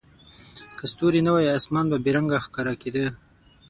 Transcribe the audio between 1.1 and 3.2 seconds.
نه وای، اسمان به بې رنګه ښکاره کېده.